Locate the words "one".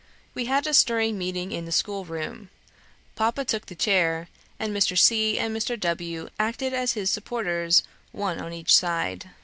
8.11-8.41